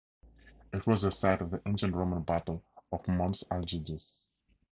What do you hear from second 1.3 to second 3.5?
of the ancient Roman Battle of Mons